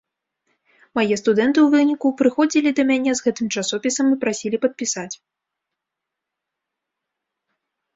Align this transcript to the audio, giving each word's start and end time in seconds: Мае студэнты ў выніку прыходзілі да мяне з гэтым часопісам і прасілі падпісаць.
Мае 0.99 1.15
студэнты 1.21 1.59
ў 1.63 1.67
выніку 1.81 2.07
прыходзілі 2.23 2.69
да 2.81 2.87
мяне 2.93 3.11
з 3.21 3.29
гэтым 3.29 3.47
часопісам 3.59 4.05
і 4.17 4.21
прасілі 4.27 4.65
падпісаць. 4.67 5.11